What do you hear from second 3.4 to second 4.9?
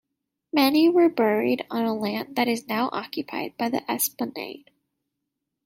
by the Esplanade.